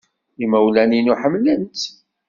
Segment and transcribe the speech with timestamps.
[0.43, 1.81] Imawlan-inu ḥemmlen-tt.